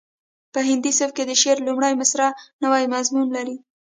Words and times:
په 0.53 0.59
هندي 0.67 0.91
سبک 0.99 1.13
کې 1.17 1.23
د 1.27 1.31
شعر 1.41 1.57
لومړۍ 1.67 1.93
مسره 2.01 2.27
نوی 2.63 2.83
مضمون 2.93 3.27
لري 3.37 3.55